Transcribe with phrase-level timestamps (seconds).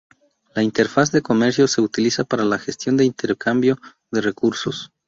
[0.55, 3.77] La interfaz de comercio se utiliza para la gestión del intercambio
[4.11, 4.91] de recursos.